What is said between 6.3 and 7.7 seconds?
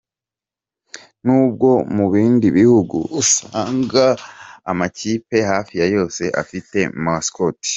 afite Mascot.